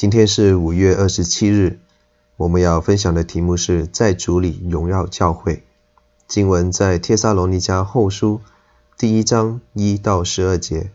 [0.00, 1.78] 今天是五月二十七日，
[2.38, 5.62] 我们要分享的题目是在主里荣耀教会。
[6.26, 8.40] 经文在帖撒罗尼迦后书
[8.96, 10.90] 第一章一到十二节。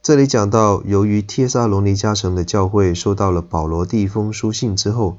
[0.00, 5.18] 这里讲到，由于帖撒罗尼迦城的教会收到了保罗第一封书信之后，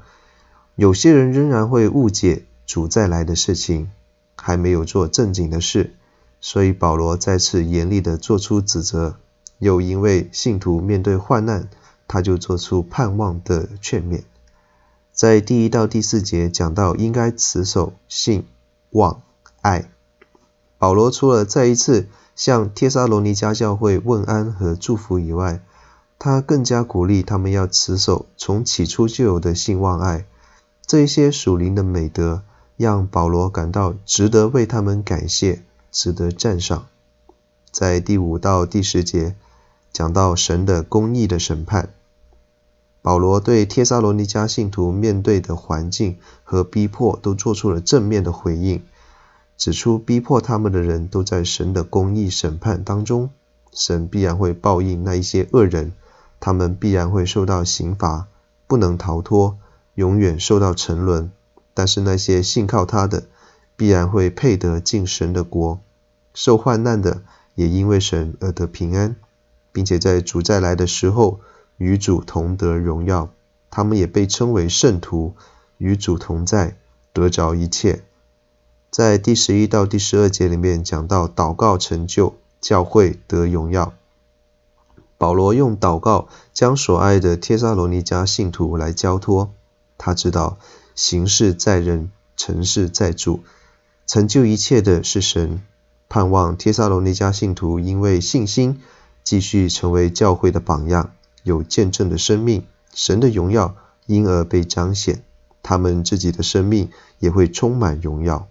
[0.78, 3.92] 有些人仍然会误解主再来的事情，
[4.38, 5.96] 还没有做正经的事，
[6.40, 9.18] 所以保罗再次严厉地做出指责。
[9.60, 11.68] 又因为信徒面对患难，
[12.08, 14.24] 他就做出盼望的劝勉，
[15.12, 18.46] 在第一到第四节讲到应该持守信、
[18.92, 19.22] 望、
[19.62, 19.90] 爱。
[20.78, 25.62] 保罗除了再一次向帖撒罗尼迦教会问安和祝福以外，
[26.20, 30.26] 他更加鼓励他们要持守从起初就有的信、望、爱。
[30.86, 32.44] 这一些属灵的美德，
[32.78, 36.88] 让保罗感到值得为他们感谢，值得赞赏。
[37.72, 39.36] 在第五到第十节
[39.92, 41.90] 讲到神的公义的审判。
[43.02, 48.82] 保罗对帖撒罗尼迦信徒面对的环境和逼迫都做出了正面的回应，
[49.58, 53.30] 指出逼迫他们的人都在神的公义审判当中，
[53.72, 55.94] 神必然会报应那一些恶人，
[56.40, 58.28] 他们必然会受到刑罚，
[58.68, 59.58] 不能逃脱，
[59.96, 61.32] 永远受到沉沦。
[61.74, 63.24] 但是那些信靠他的，
[63.78, 65.80] 必然会配得进神的国，
[66.34, 67.22] 受患难的
[67.56, 69.16] 也因为神而得平安，
[69.78, 71.40] 并且在主再来的时候。
[71.78, 73.30] 与主同得荣耀，
[73.70, 75.36] 他们也被称为圣徒，
[75.78, 76.76] 与主同在，
[77.14, 78.02] 得着一切。
[78.90, 83.94] 在第十一到第十二节里面讲到祷告成就，教会得荣耀。
[85.20, 89.52] 保罗用祷告将所爱的帖撒罗尼迦信徒来交托，
[90.00, 90.58] 他知道
[90.96, 93.42] 行事在人，成事在主，
[94.08, 95.62] 成就一切的是神。
[96.10, 98.82] 盼望帖撒罗尼迦信徒因为信心，
[99.28, 101.12] 继续成为教会的榜样。
[101.44, 103.76] 有见证的生命，神的荣耀
[104.06, 105.22] 因而被彰显，
[105.62, 108.48] 他们自己的生命也会充满荣耀。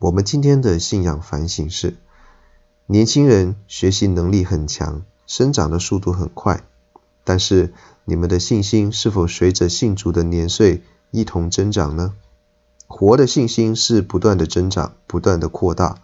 [0.00, 1.94] 我们今天的信仰反省是：
[2.86, 6.64] 年轻人学习能力很强，生长的速度很快，
[7.22, 7.72] 但是
[8.04, 12.14] 你们的信心是否随着信主的年岁一同增长呢？
[12.88, 16.02] 活的信心是不断的增长，不断的扩大，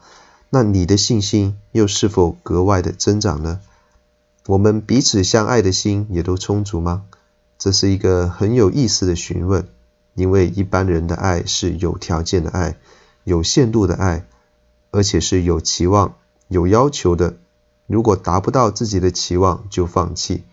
[0.51, 3.61] 那你的信心又是否格外的增长呢？
[4.47, 7.05] 我们彼此相爱的心也都充足吗？
[7.59, 9.69] 这是一个很有意思的询问，
[10.15, 12.77] 因为一般人的爱是有条件的爱，
[13.25, 14.25] 有限度的爱，
[14.91, 16.15] 而且是有期望、
[16.49, 17.37] 有要求的。
[17.87, 20.45] 如果达不到自己的期望，就放弃。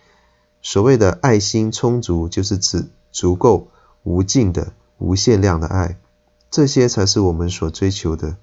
[0.62, 3.70] 所谓的爱心充足，就是指足够、
[4.04, 5.98] 无尽的、无限量的爱。
[6.50, 8.36] 这些才是我们所追求的。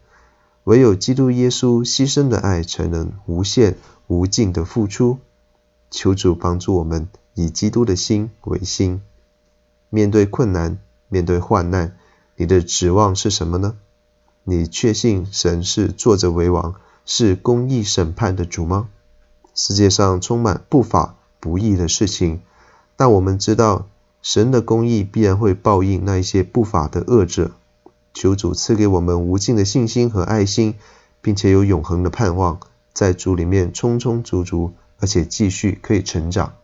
[0.65, 5.19] 唯有基督耶稣牺牲的爱，才能无限、无尽的付出。
[5.91, 9.03] 求主帮助我们以基督的心为心。
[9.91, 10.79] 面对困难，
[11.09, 11.97] 面对患难，
[12.37, 13.77] 你的指望是什么呢？
[14.45, 16.75] 你确信神是坐着为王，
[17.05, 18.89] 是公义审判的主吗？
[19.55, 22.41] 世界上充满不法不义的事情，
[22.97, 23.89] 但我们知道
[24.23, 27.51] 神的公义必然会报应那一些不法的恶者。
[28.15, 30.75] 求主赐给我们无尽的信心和爱心，
[31.21, 32.61] 并且有永恒的盼望，
[32.93, 34.73] 在主里面充充足足。
[34.99, 36.55] 而且继续可以成长。